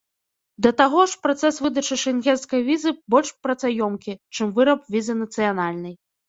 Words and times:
Да 0.65 0.69
таго 0.79 1.01
ж 1.09 1.19
працэс 1.25 1.59
выдачы 1.65 1.97
шэнгенскай 2.03 2.61
візы 2.69 2.95
больш 3.15 3.29
працаёмкі, 3.45 4.17
чым 4.39 4.47
выраб 4.57 4.79
візы 4.97 5.13
нацыянальнай. 5.21 5.95